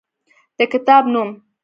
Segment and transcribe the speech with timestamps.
[0.57, 1.29] د کتاب نوم: